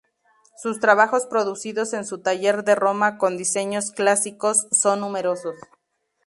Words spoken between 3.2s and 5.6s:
diseños clásicos son numerosos.